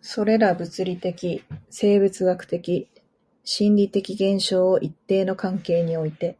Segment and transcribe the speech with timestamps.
[0.00, 2.88] それら物理的、生物学的、
[3.44, 6.38] 心理的現象を一定の関係において